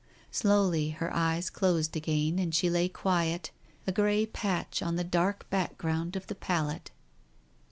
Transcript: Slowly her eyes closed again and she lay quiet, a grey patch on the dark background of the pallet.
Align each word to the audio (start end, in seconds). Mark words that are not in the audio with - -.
Slowly 0.31 0.89
her 0.97 1.13
eyes 1.13 1.51
closed 1.51 1.95
again 1.95 2.39
and 2.39 2.55
she 2.55 2.71
lay 2.71 2.89
quiet, 2.89 3.51
a 3.85 3.91
grey 3.91 4.25
patch 4.25 4.81
on 4.81 4.95
the 4.95 5.03
dark 5.03 5.47
background 5.51 6.15
of 6.15 6.25
the 6.25 6.33
pallet. 6.33 6.89